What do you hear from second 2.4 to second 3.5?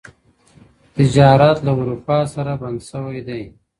بند شوی دی.